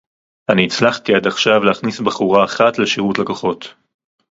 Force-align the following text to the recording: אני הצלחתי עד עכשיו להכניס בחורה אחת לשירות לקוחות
אני 0.51 0.65
הצלחתי 0.65 1.15
עד 1.15 1.27
עכשיו 1.27 1.63
להכניס 1.63 1.99
בחורה 1.99 2.45
אחת 2.45 2.79
לשירות 2.79 3.19
לקוחות 3.19 3.73